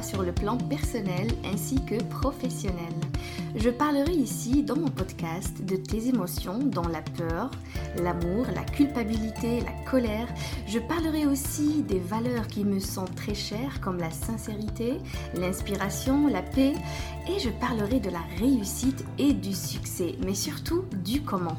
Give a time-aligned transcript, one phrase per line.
[0.00, 2.94] sur le plan personnel ainsi que professionnel.
[3.54, 7.50] Je parlerai ici dans mon podcast de tes émotions, dont la peur,
[8.02, 10.28] l'amour, la culpabilité, la colère.
[10.66, 14.98] Je parlerai aussi des valeurs qui me sont très chères comme la sincérité,
[15.34, 16.72] l'inspiration, la paix
[17.28, 21.58] et je parlerai de la réussite et du succès, mais surtout du comment.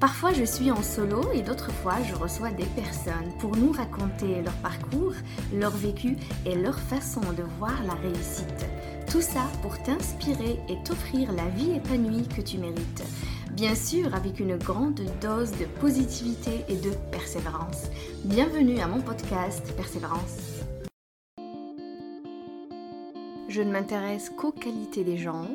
[0.00, 4.40] Parfois je suis en solo et d'autres fois je reçois des personnes pour nous raconter
[4.42, 5.12] leur parcours,
[5.52, 8.66] leur vécu et leur façon de voir la réussite.
[9.10, 13.02] Tout ça pour t'inspirer et t'offrir la vie épanouie que tu mérites.
[13.52, 17.90] Bien sûr avec une grande dose de positivité et de persévérance.
[18.24, 20.62] Bienvenue à mon podcast Persévérance.
[23.48, 25.48] Je ne m'intéresse qu'aux qualités des gens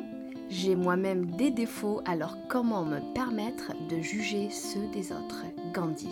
[0.48, 5.44] j'ai moi-même des défauts, alors comment me permettre de juger ceux des autres?
[5.72, 6.08] Gandhi.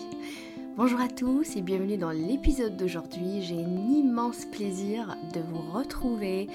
[0.76, 3.42] Bonjour à tous et bienvenue dans l'épisode d'aujourd'hui.
[3.42, 6.48] J'ai un immense plaisir de vous retrouver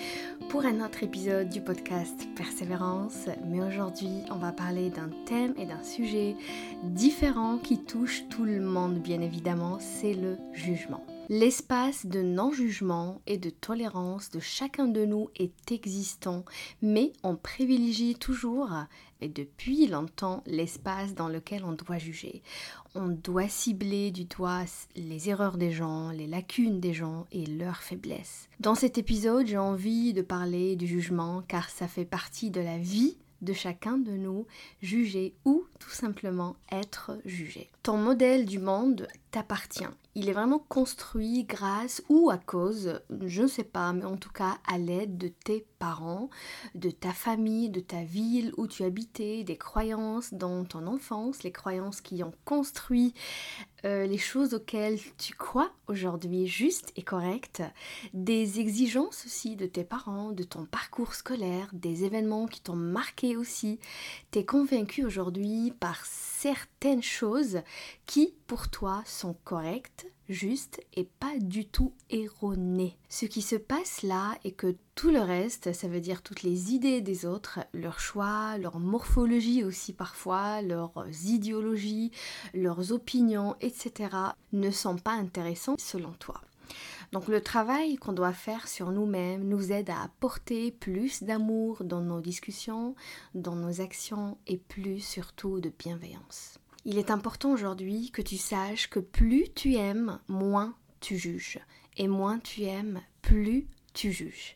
[0.50, 3.30] pour un autre épisode du podcast Persévérance.
[3.48, 6.36] Mais aujourd'hui, on va parler d'un thème et d'un sujet
[6.84, 11.06] différent qui touche tout le monde, bien évidemment, c'est le jugement.
[11.32, 16.44] L'espace de non-jugement et de tolérance de chacun de nous est existant,
[16.82, 18.72] mais on privilégie toujours
[19.22, 22.42] et depuis longtemps l'espace dans lequel on doit juger.
[22.96, 27.84] On doit cibler du doigt les erreurs des gens, les lacunes des gens et leurs
[27.84, 28.50] faiblesses.
[28.60, 32.80] Dans cet épisode, j'ai envie de parler du jugement car ça fait partie de la
[32.80, 34.48] vie de chacun de nous,
[34.82, 37.70] juger ou tout simplement être jugé.
[37.84, 39.86] Ton modèle du monde t'appartient.
[40.22, 44.34] Il est vraiment construit grâce ou à cause, je ne sais pas, mais en tout
[44.34, 46.30] cas à l'aide de tes parents,
[46.76, 51.52] de ta famille, de ta ville où tu habitais, des croyances dans ton enfance, les
[51.52, 53.14] croyances qui ont construit
[53.86, 57.64] euh, les choses auxquelles tu crois aujourd'hui justes et correctes,
[58.14, 63.38] des exigences aussi de tes parents, de ton parcours scolaire, des événements qui t'ont marqué
[63.38, 63.80] aussi.
[64.32, 67.62] Tu es convaincu aujourd'hui par certaines choses
[68.06, 72.98] qui pour toi sont correctes, justes et pas du tout erronées.
[73.10, 76.74] Ce qui se passe là est que tout le reste, ça veut dire toutes les
[76.74, 80.94] idées des autres, leurs choix, leur morphologie aussi parfois, leurs
[81.26, 82.12] idéologies,
[82.54, 84.16] leurs opinions, etc.,
[84.54, 86.42] ne sont pas intéressants selon toi.
[87.12, 92.02] Donc le travail qu'on doit faire sur nous-mêmes nous aide à apporter plus d'amour dans
[92.02, 92.96] nos discussions,
[93.34, 96.60] dans nos actions et plus surtout de bienveillance.
[96.86, 101.60] Il est important aujourd'hui que tu saches que plus tu aimes, moins tu juges.
[101.98, 104.56] Et moins tu aimes, plus tu juges.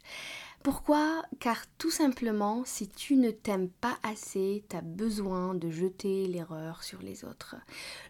[0.64, 1.24] Pourquoi?
[1.42, 6.84] Car tout simplement, si tu ne t'aimes pas assez, tu as besoin de jeter l'erreur
[6.84, 7.58] sur les autres.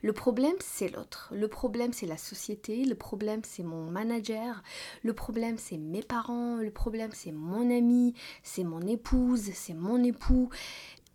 [0.03, 1.33] Le problème, c'est l'autre.
[1.33, 2.85] Le problème, c'est la société.
[2.85, 4.61] Le problème, c'est mon manager.
[5.01, 6.57] Le problème, c'est mes parents.
[6.57, 8.13] Le problème, c'est mon ami.
[8.43, 9.49] C'est mon épouse.
[9.55, 10.49] C'est mon époux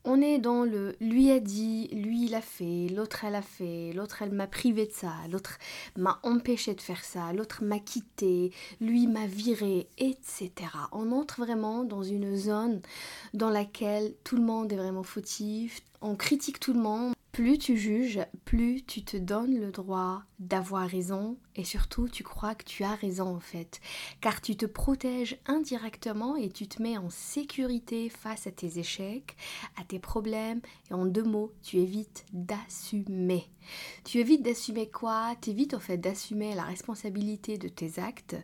[0.08, 3.92] on est dans le lui a dit, lui il a fait, l'autre elle a fait,
[3.92, 5.58] l'autre elle m'a privé de ça, l'autre
[5.96, 10.50] m'a empêché de faire ça, l'autre m'a quitté, lui m'a viré, etc.
[10.92, 12.80] On entre vraiment dans une zone
[13.34, 17.76] dans laquelle tout le monde est vraiment fautif, on critique tout le monde, plus tu
[17.76, 22.82] juges, plus tu te donnes le droit d'avoir raison et surtout tu crois que tu
[22.82, 23.80] as raison en fait.
[24.20, 29.36] Car tu te protèges indirectement et tu te mets en sécurité face à tes échecs,
[29.80, 30.60] à tes problèmes
[30.90, 33.44] et en deux mots, tu évites d'assumer.
[34.04, 35.36] Tu évites d'assumer quoi?
[35.40, 38.34] Tu évites en fait d'assumer la responsabilité de tes actes,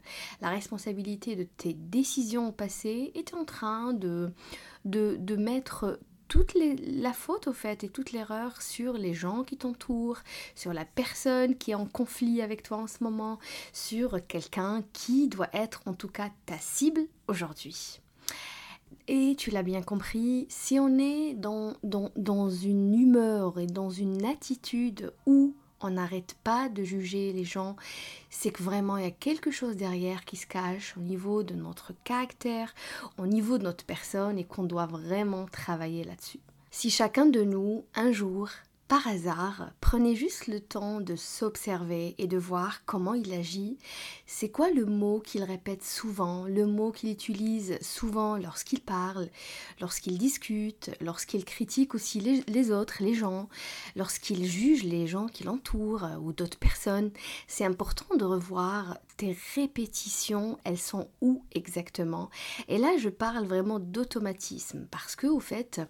[0.41, 4.33] la responsabilité de tes décisions passées et tu es en train de,
[4.85, 5.99] de, de mettre
[6.29, 10.21] toute la faute au fait et toute l'erreur sur les gens qui t'entourent,
[10.55, 13.39] sur la personne qui est en conflit avec toi en ce moment,
[13.73, 18.01] sur quelqu'un qui doit être en tout cas ta cible aujourd'hui.
[19.07, 23.91] Et tu l'as bien compris, si on est dans, dans, dans une humeur et dans
[23.91, 25.55] une attitude où
[25.85, 27.77] on n'arrête pas de juger les gens,
[28.31, 31.55] c'est que vraiment il y a quelque chose derrière qui se cache au niveau de
[31.55, 32.75] notre caractère,
[33.19, 36.41] au niveau de notre personne et qu'on doit vraiment travailler là-dessus.
[36.71, 38.49] Si chacun de nous, un jour,
[38.87, 43.79] par hasard, prenez juste le temps de s'observer et de voir comment il agit.
[44.27, 49.31] C'est quoi le mot qu'il répète souvent, le mot qu'il utilise souvent lorsqu'il parle,
[49.81, 53.49] lorsqu'il discute, lorsqu'il critique aussi les, autres, les gens,
[53.97, 57.11] lorsqu'il juge les gens qui l'entourent ou d'autres personnes.
[57.49, 62.29] C'est important de revoir tes répétitions, elles sont où exactement.
[62.69, 65.81] Et là, je parle vraiment d'automatisme parce que, au fait,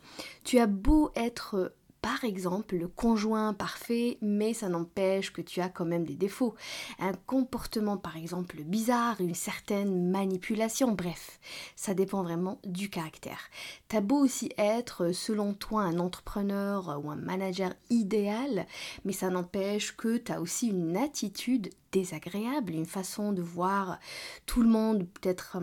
[0.45, 1.73] tu as beau être
[2.05, 6.55] par exemple le conjoint parfait, mais ça n'empêche que tu as quand même des défauts.
[6.99, 11.41] Un comportement par exemple bizarre, une certaine manipulation, bref,
[11.77, 13.49] ça dépend vraiment du caractère.
[13.89, 18.67] T'as beau aussi être, selon toi, un entrepreneur ou un manager idéal,
[19.07, 23.99] mais ça n'empêche que tu as aussi une attitude désagréable, une façon de voir
[24.45, 25.57] tout le monde peut-être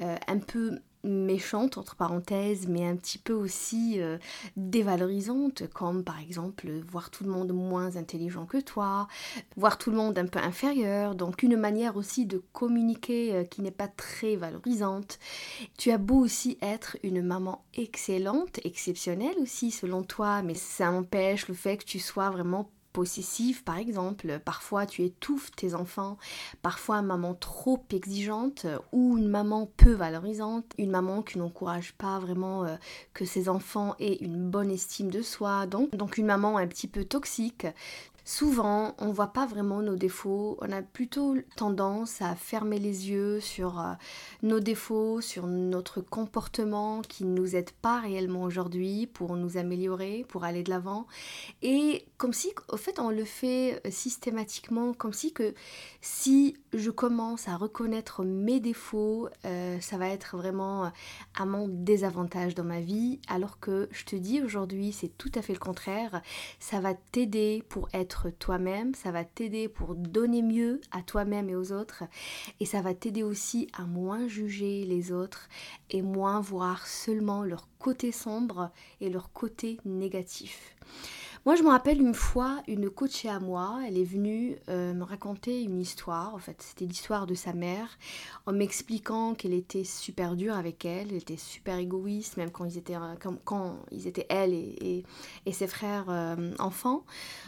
[0.00, 4.18] euh, un peu méchante entre parenthèses mais un petit peu aussi euh,
[4.56, 9.08] dévalorisante comme par exemple voir tout le monde moins intelligent que toi
[9.56, 11.14] voir tout le monde un peu inférieur.
[11.14, 15.18] Donc une manière aussi de communiquer euh, qui n'est pas très valorisante.
[15.78, 21.48] Tu as beau aussi être une maman excellente exceptionnelle aussi selon toi mais ça empêche
[21.48, 26.18] le fait que tu sois vraiment possessive par exemple, parfois tu étouffes tes enfants,
[26.62, 32.64] parfois maman trop exigeante ou une maman peu valorisante, une maman qui n'encourage pas vraiment
[32.64, 32.76] euh,
[33.14, 37.04] que ses enfants aient une bonne estime de soi, donc une maman un petit peu
[37.04, 37.66] toxique.
[38.24, 43.10] Souvent, on ne voit pas vraiment nos défauts, on a plutôt tendance à fermer les
[43.10, 43.94] yeux sur euh,
[44.42, 50.24] nos défauts, sur notre comportement qui ne nous aide pas réellement aujourd'hui pour nous améliorer,
[50.28, 51.08] pour aller de l'avant.
[51.62, 55.52] Et comme si, au fait, on le fait euh, systématiquement, comme si que
[56.00, 60.92] si je commence à reconnaître mes défauts, euh, ça va être vraiment
[61.34, 65.42] à mon désavantage dans ma vie, alors que je te dis aujourd'hui, c'est tout à
[65.42, 66.22] fait le contraire.
[66.60, 71.56] Ça va t'aider pour être toi-même, ça va t'aider pour donner mieux à toi-même et
[71.56, 72.04] aux autres,
[72.60, 75.48] et ça va t'aider aussi à moins juger les autres
[75.90, 78.70] et moins voir seulement leur côté sombre
[79.00, 80.76] et leur côté négatif.
[81.44, 85.02] Moi, je me rappelle une fois, une coachée à moi, elle est venue euh, me
[85.02, 86.36] raconter une histoire.
[86.36, 87.98] En fait, c'était l'histoire de sa mère,
[88.46, 92.78] en m'expliquant qu'elle était super dure avec elle, elle était super égoïste, même quand ils
[92.78, 95.04] étaient, euh, quand, ils étaient elle et,
[95.44, 97.04] et, ses frères euh, enfants.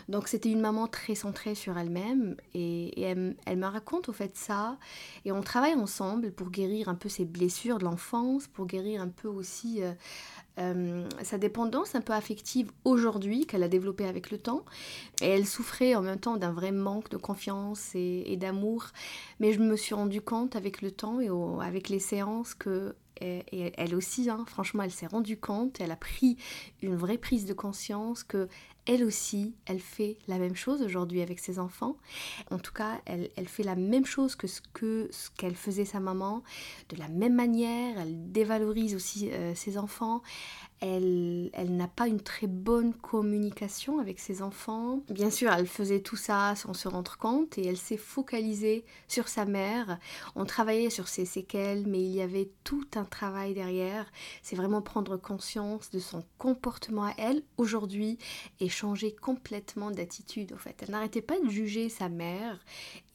[0.08, 2.34] Donc, c'était une maman très centrée sur elle-même.
[2.52, 4.76] Et, elle, elle, me raconte au fait ça.
[5.24, 9.08] Et on travaille ensemble pour guérir un peu ses blessures de l'enfance, pour guérir un
[9.08, 9.82] peu aussi
[10.58, 14.64] euh, sa dépendance un peu affective aujourd'hui qu'elle a développée avec le temps.
[15.20, 18.86] Et elle souffrait en même temps d'un vrai manque de confiance et, d'amour.
[19.40, 21.28] Mais je me suis rendu compte avec le temps et
[21.60, 25.96] avec les séances que et, elle aussi, hein, franchement, elle s'est rendue compte, elle a
[25.96, 26.36] pris
[26.82, 28.48] une vraie prise de conscience que
[28.86, 31.96] elle aussi, elle fait la même chose aujourd'hui avec ses enfants.
[32.50, 36.00] En tout cas, elle, fait la même chose que ce que ce qu'elle faisait sa
[36.00, 36.42] maman,
[36.90, 37.98] de la même manière.
[37.98, 40.22] Elle dévalorise aussi euh, ses enfants.
[40.86, 45.00] Elle, n'a pas une très bonne communication avec ses enfants.
[45.08, 49.28] Bien sûr, elle faisait tout ça sans se rendre compte et elle s'est focalisée sur
[49.28, 49.98] sa mère.
[50.36, 54.12] On travaillait sur ses séquelles, mais il y avait tout un travail derrière.
[54.42, 58.18] C'est vraiment prendre conscience de son comportement à elle aujourd'hui
[58.60, 60.82] et changer complètement d'attitude en fait.
[60.82, 62.60] Elle n'arrêtait pas de juger sa mère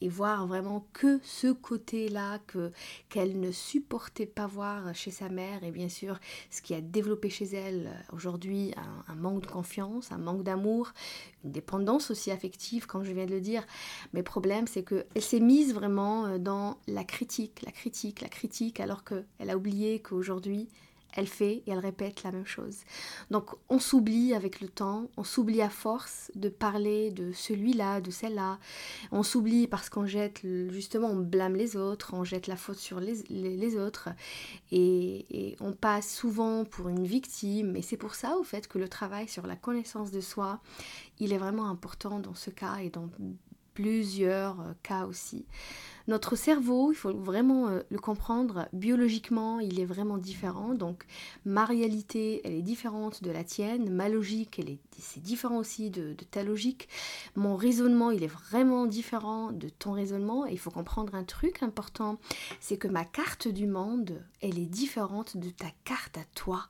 [0.00, 2.72] et voir vraiment que ce côté-là que
[3.08, 6.18] qu'elle ne supportait pas voir chez sa mère et bien sûr
[6.50, 8.74] ce qui a développé chez elle euh, aujourd'hui
[9.08, 10.92] un, manque de confiance, un manque d'amour,
[11.44, 13.64] une dépendance aussi affective comme je viens de le dire.
[14.12, 18.28] Mais problème c'est que elle s'est mise vraiment euh, dans la critique, la critique, la
[18.28, 20.68] critique alors qu'elle a oublié qu'aujourd'hui
[21.14, 22.78] elle fait et elle répète la même chose.
[23.30, 28.10] Donc on s'oublie avec le temps, on s'oublie à force de parler de celui-là, de
[28.10, 28.58] celle-là.
[29.12, 30.40] On s'oublie parce qu'on jette,
[30.70, 34.08] justement, on blâme les autres, on jette la faute sur les, autres.
[34.72, 37.76] Et, et, on passe souvent pour une victime.
[37.76, 40.60] Et c'est pour ça, au fait, que le travail sur la connaissance de soi,
[41.18, 43.08] il est vraiment important dans ce cas et dans
[43.74, 45.46] plusieurs euh, cas aussi.
[46.10, 50.74] Notre cerveau, il faut vraiment euh, le comprendre, biologiquement, il est vraiment différent.
[50.74, 51.04] Donc,
[51.44, 53.94] ma réalité, elle est différente de la tienne.
[53.94, 56.88] Ma logique, elle est, c'est différent aussi de, ta logique.
[57.36, 60.48] Mon raisonnement, il est vraiment différent de ton raisonnement.
[60.48, 62.18] Et il faut comprendre un truc important,
[62.58, 66.66] c'est que ma carte du monde, elle est différente de ta carte à toi.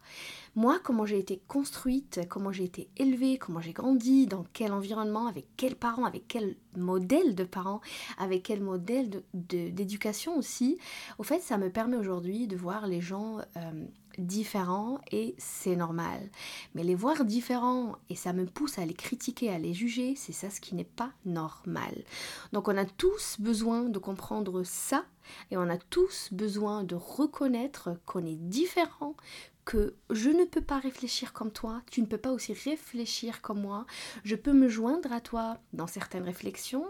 [0.54, 5.28] Moi, comment j'ai été construite, comment j'ai été élevée, comment j'ai grandi, dans quel environnement,
[5.28, 7.80] avec quels parents, avec quel modèle de parents,
[8.18, 10.78] avec quel modèle d'éducation aussi,
[11.18, 13.86] au fait, ça me permet aujourd'hui de voir les gens euh,
[14.18, 16.30] différents et c'est normal.
[16.74, 20.32] Mais les voir différents et ça me pousse à les critiquer, à les juger, c'est
[20.32, 22.04] ça ce qui n'est pas normal.
[22.52, 25.04] Donc on a tous besoin de comprendre ça
[25.50, 29.14] et on a tous besoin de reconnaître qu'on est différent,
[30.10, 33.86] je ne peux pas réfléchir comme toi, tu ne peux pas aussi réfléchir comme moi,
[34.24, 36.86] je peux me joindre à toi dans certaines réflexions,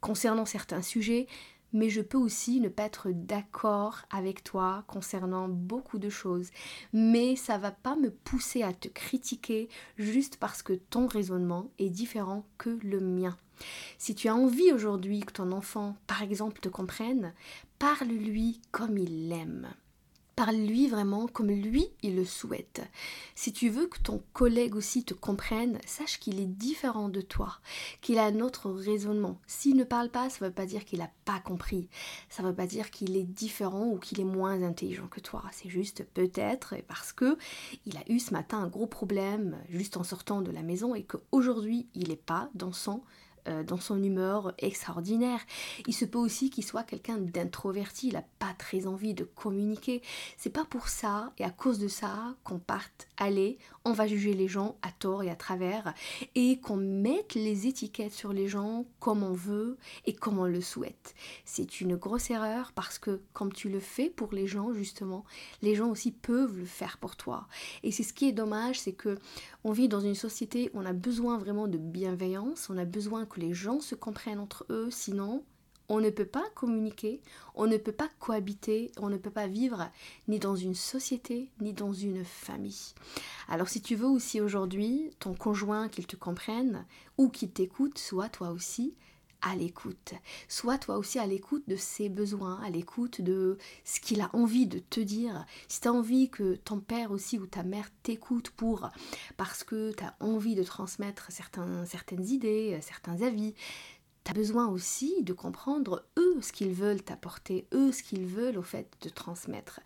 [0.00, 1.26] concernant certains sujets,
[1.72, 6.50] mais je peux aussi ne pas être d'accord avec toi concernant beaucoup de choses.
[6.92, 11.90] Mais ça va pas me pousser à te critiquer juste parce que ton raisonnement est
[11.90, 13.36] différent que le mien.
[13.98, 17.32] Si tu as envie aujourd'hui que ton enfant, par exemple, te comprenne,
[17.78, 19.68] parle-lui comme il l'aime.
[20.36, 22.82] Parle-lui vraiment comme lui, il le souhaite.
[23.34, 27.56] Si tu veux que ton collègue aussi te comprenne, sache qu'il est différent de toi,
[28.02, 29.40] qu'il a un autre raisonnement.
[29.46, 31.88] S'il ne parle pas, ça ne veut pas dire qu'il n'a pas compris.
[32.28, 35.42] Ça ne veut pas dire qu'il est différent ou qu'il est moins intelligent que toi.
[35.52, 37.38] C'est juste peut-être parce que
[37.86, 41.04] il a eu ce matin un gros problème juste en sortant de la maison et
[41.04, 43.00] qu'aujourd'hui il n'est pas dans son
[43.48, 45.40] euh, dans son humeur extraordinaire.
[45.86, 50.02] Il se peut aussi qu'il soit quelqu'un d'introverti, il n'a pas très envie de communiquer.
[50.36, 54.34] C'est pas pour ça et à cause de ça qu'on parte aller, on va juger
[54.34, 55.94] les gens à tort et à travers
[56.34, 60.60] et qu'on mette les étiquettes sur les gens comme on veut et comme on le
[60.60, 61.14] souhaite.
[61.44, 65.24] C'est une grosse erreur parce que comme tu le fais pour les gens justement,
[65.62, 67.46] les gens aussi peuvent le faire pour toi.
[67.82, 69.18] Et c'est ce qui est dommage, c'est que
[69.64, 73.26] on vit dans une société où on a besoin vraiment de bienveillance, on a besoin
[73.26, 75.44] que les gens se comprennent entre eux, sinon
[75.88, 77.20] on ne peut pas communiquer,
[77.54, 79.88] on ne peut pas cohabiter, on ne peut pas vivre
[80.26, 82.94] ni dans une société, ni dans une famille.
[83.48, 86.84] Alors si tu veux aussi aujourd'hui ton conjoint qu'il te comprenne
[87.18, 88.94] ou qu'il t'écoute, soit toi aussi
[89.46, 90.14] à l'écoute.
[90.48, 94.66] Sois toi aussi à l'écoute de ses besoins, à l'écoute de ce qu'il a envie
[94.66, 95.46] de te dire.
[95.68, 98.90] Si tu as envie que ton père aussi ou ta mère t'écoute pour
[99.36, 103.54] parce que tu as envie de transmettre certaines idées, certains avis,
[104.24, 108.58] tu as besoin aussi de comprendre eux ce qu'ils veulent t'apporter, eux ce qu'ils veulent
[108.58, 109.78] au fait de transmettre.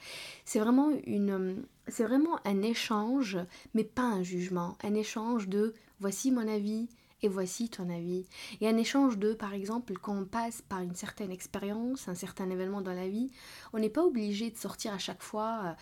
[0.46, 3.36] C'est vraiment une c'est vraiment un échange
[3.74, 6.88] mais pas un jugement, un échange de voici mon avis,
[7.22, 8.26] et voici ton avis.
[8.60, 12.50] Et un échange de, par exemple, quand on passe par une certaine expérience, un certain
[12.50, 13.30] événement dans la vie,
[13.72, 15.72] on n'est pas obligé de sortir à chaque fois euh,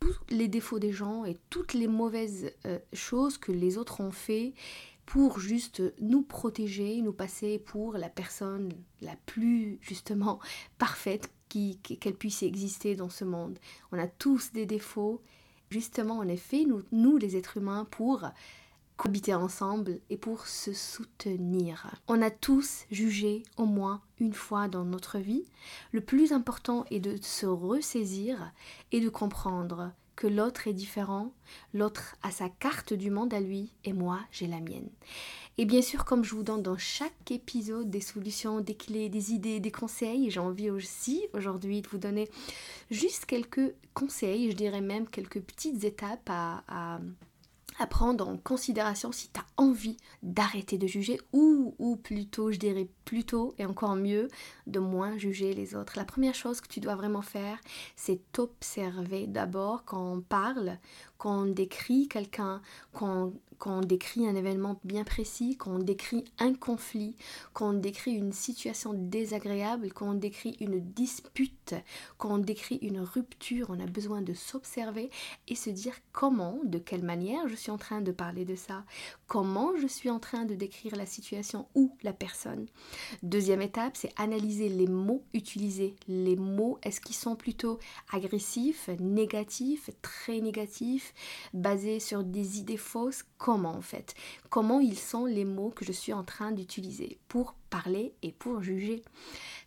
[0.00, 4.12] tous les défauts des gens et toutes les mauvaises euh, choses que les autres ont
[4.12, 4.54] fait
[5.06, 10.40] pour juste nous protéger, nous passer pour la personne la plus justement
[10.78, 13.58] parfaite qu'elle puisse exister dans ce monde.
[13.92, 15.22] On a tous des défauts.
[15.70, 18.24] Justement, en effet, nous, nous les êtres humains, pour
[18.96, 21.94] cohabiter ensemble et pour se soutenir.
[22.08, 25.44] On a tous jugé au moins une fois dans notre vie.
[25.92, 28.52] Le plus important est de se ressaisir
[28.92, 31.32] et de comprendre que l'autre est différent,
[31.72, 34.88] l'autre a sa carte du monde à lui et moi j'ai la mienne.
[35.58, 39.32] Et bien sûr, comme je vous donne dans chaque épisode des solutions, des clés, des
[39.32, 42.28] idées, des conseils, j'ai envie aussi aujourd'hui de vous donner
[42.90, 47.00] juste quelques conseils, je dirais même quelques petites étapes à, à
[47.78, 52.58] à prendre en considération si tu as envie d'arrêter de juger ou, ou plutôt, je
[52.58, 54.28] dirais plutôt et encore mieux,
[54.66, 55.94] de moins juger les autres.
[55.96, 57.58] La première chose que tu dois vraiment faire,
[57.96, 60.78] c'est t'observer d'abord quand on parle,
[61.18, 62.60] quand on décrit quelqu'un,
[62.92, 67.16] quand, quand, on décrit un événement bien précis, quand on décrit un conflit,
[67.52, 71.74] quand on décrit une situation désagréable, quand on décrit une dispute,
[72.18, 75.10] quand on décrit une rupture, on a besoin de s'observer
[75.48, 78.84] et se dire comment, de quelle manière je suis en train de parler de ça,
[79.34, 82.66] comment je suis en train de décrire la situation ou la personne.
[83.24, 85.96] Deuxième étape, c'est analyser les mots utilisés.
[86.06, 87.80] Les mots, est-ce qu'ils sont plutôt
[88.12, 91.14] agressifs, négatifs, très négatifs,
[91.52, 93.24] basés sur des idées fausses?
[93.36, 94.14] Comment en fait?
[94.50, 98.62] Comment ils sont les mots que je suis en train d'utiliser pour parler et pour
[98.62, 99.02] juger?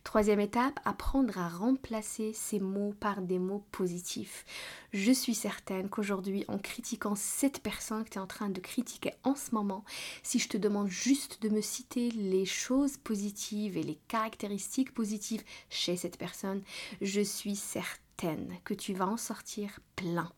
[0.02, 4.46] Troisième étape, apprendre à remplacer ces mots par des mots positifs.
[4.92, 9.12] Je suis certaine qu'aujourd'hui, en critiquant cette personne que tu es en train de critiquer
[9.22, 9.84] en ce moment,
[10.22, 15.44] si je te demande juste de me citer les choses positives et les caractéristiques positives
[15.68, 16.62] chez cette personne,
[17.02, 20.32] je suis certaine que tu vas en sortir plein.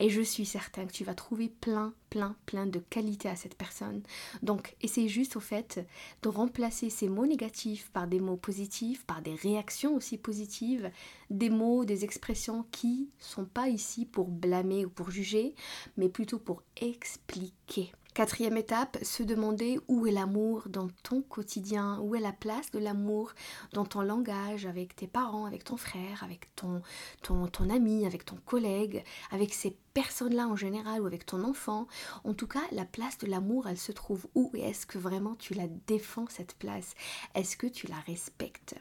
[0.00, 3.56] Et je suis certaine que tu vas trouver plein, plein, plein de qualités à cette
[3.56, 4.02] personne.
[4.42, 5.86] Donc, essaye juste au fait
[6.22, 10.90] de remplacer ces mots négatifs par des mots positifs, par des réactions aussi positives,
[11.30, 15.54] des mots, des expressions qui sont pas ici pour blâmer ou pour juger,
[15.96, 17.92] mais plutôt pour expliquer.
[18.14, 22.78] Quatrième étape, se demander où est l'amour dans ton quotidien, où est la place de
[22.78, 23.32] l'amour
[23.72, 26.80] dans ton langage, avec tes parents, avec ton frère, avec ton,
[27.22, 29.02] ton, ami, avec ton collègue,
[29.32, 31.88] avec ces personnes-là en général ou avec ton enfant.
[32.22, 35.34] En tout cas, la place de l'amour, elle se trouve où et est-ce que vraiment
[35.34, 36.94] tu la défends cette place?
[37.34, 38.76] Est-ce que tu la respectes?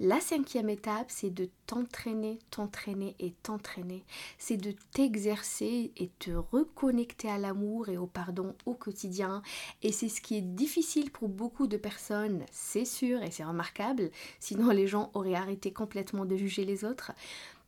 [0.00, 4.04] La cinquième étape, c'est de t'entraîner, t'entraîner et t'entraîner.
[4.38, 9.42] C'est de t'exercer et te reconnecter à l'amour et au pardon au quotidien.
[9.82, 14.10] Et c'est ce qui est difficile pour beaucoup de personnes, c'est sûr et c'est remarquable.
[14.40, 17.12] Sinon, les gens auraient arrêté complètement de juger les autres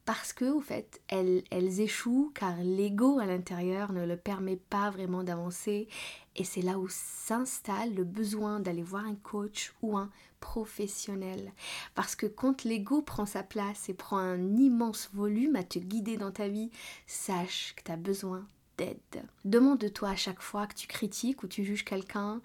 [0.09, 1.43] parce que au fait elles,
[1.81, 5.87] échouent car l'ego à l'intérieur ne le permet pas vraiment d'avancer.
[6.35, 10.09] Et c'est là où s'installe le besoin d'aller voir un coach ou un
[10.41, 11.53] professionnel.
[11.95, 16.17] Parce que quand l'ego prend sa place et prend un immense volume à te guider
[16.17, 16.71] dans ta vie
[17.07, 18.47] sache que tu as besoin
[18.79, 19.27] d'aide.
[19.45, 22.41] Demande-toi à chaque fois que tu critiques ou tu juges quelqu'un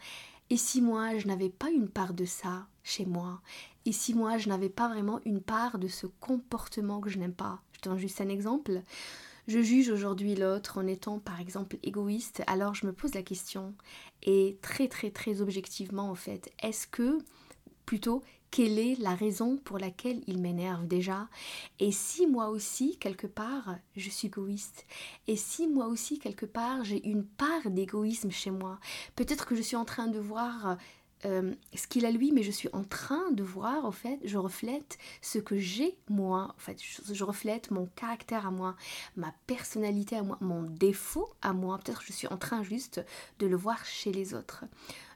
[0.53, 3.41] et si moi je n'avais pas une part de ça chez moi?
[3.87, 7.33] Et si moi je n'avais pas vraiment une part de ce comportement que je n'aime
[7.33, 7.59] pas?
[7.71, 8.83] Je te donne juste un exemple.
[9.47, 13.73] Je juge aujourd'hui l'autre en étant par exemple égoïste, alors je me pose la question,
[14.21, 17.17] et très très très objectivement en fait, est-ce que
[17.87, 18.21] plutôt
[18.53, 21.27] quelle est la raison pour laquelle il m'énerve déjà
[21.79, 24.85] Et si moi aussi, quelque part, je suis égoïste
[25.25, 28.79] Et si moi aussi, quelque part, j'ai une part d'égoïsme chez moi
[29.15, 30.77] Peut-être que je suis en train de voir
[31.25, 34.37] euh, ce qu'il a lui, mais je suis en train de voir, en fait, je
[34.37, 38.75] reflète ce que j'ai moi, en fait, je, reflète mon caractère à moi,
[39.15, 41.79] ma personnalité à moi, mon défaut à moi.
[41.79, 43.03] Peut-être que je suis en train juste
[43.39, 44.65] de le voir chez les autres.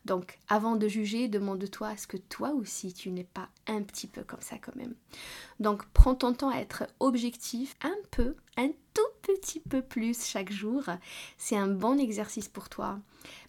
[0.08, 4.24] Donc, avant de juger, demande-toi est-ce que toi aussi tu n'es pas un petit peu
[4.24, 4.96] comme ça quand même?
[5.60, 10.50] Donc, prends ton temps à être objectif un peu, un tout petit peu plus chaque
[10.50, 10.84] jour.
[11.38, 13.02] C'est un bon exercice pour toi.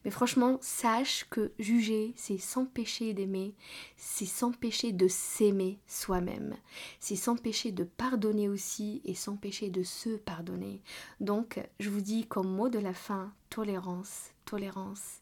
[0.04, 3.54] Mais franchement, sache que juger, c'est s'empêcher d'aimer,
[3.96, 6.56] c'est s'empêcher de s'aimer soi-même,
[6.98, 10.82] c'est s'empêcher de pardonner aussi et s'empêcher de se pardonner.
[11.20, 15.20] Donc, je vous dis comme mot de la fin, tolérance, tolérance,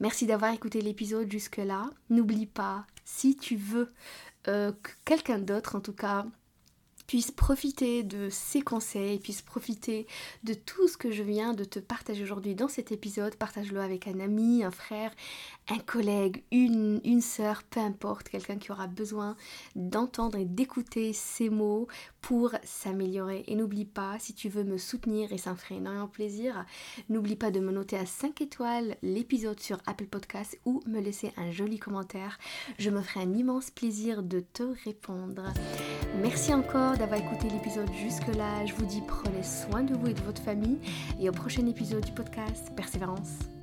[0.00, 1.90] Merci d'avoir écouté l'épisode jusque-là.
[2.10, 3.92] N'oublie pas, si tu veux
[4.48, 6.26] euh, que quelqu'un d'autre, en tout cas,
[7.06, 10.06] puisse profiter de ces conseils, puisse profiter
[10.44, 13.36] de tout ce que je viens de te partager aujourd'hui dans cet épisode.
[13.36, 15.12] Partage-le avec un ami, un frère,
[15.72, 19.36] un collègue, une, une sœur, peu importe, quelqu'un qui aura besoin
[19.74, 21.86] d'entendre et d'écouter ces mots
[22.20, 23.44] pour s'améliorer.
[23.46, 26.66] Et n'oublie pas, si tu veux me soutenir, et ça me ferait énormément plaisir,
[27.08, 31.32] n'oublie pas de me noter à 5 étoiles l'épisode sur Apple Podcast ou me laisser
[31.36, 32.38] un joli commentaire.
[32.78, 35.44] Je me ferai un immense plaisir de te répondre.
[36.20, 38.66] Merci encore d'avoir écouté l'épisode jusque-là.
[38.66, 40.78] Je vous dis prenez soin de vous et de votre famille
[41.18, 43.61] et au prochain épisode du podcast Persévérance.